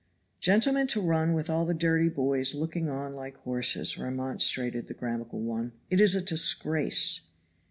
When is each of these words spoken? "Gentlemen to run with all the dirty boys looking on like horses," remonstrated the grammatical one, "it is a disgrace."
"Gentlemen 0.39 0.87
to 0.87 0.99
run 0.99 1.35
with 1.35 1.47
all 1.47 1.63
the 1.63 1.75
dirty 1.75 2.09
boys 2.09 2.55
looking 2.55 2.89
on 2.89 3.13
like 3.13 3.37
horses," 3.41 3.99
remonstrated 3.99 4.87
the 4.87 4.95
grammatical 4.95 5.41
one, 5.41 5.73
"it 5.91 6.01
is 6.01 6.15
a 6.15 6.21
disgrace." 6.23 7.27